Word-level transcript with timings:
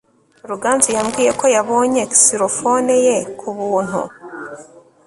ruganzu 0.49 0.89
yambwiye 0.97 1.31
ko 1.39 1.45
yabonye 1.55 2.01
xylophone 2.21 2.93
ye 3.05 3.15
ku 3.39 3.47
buntu 3.57 4.01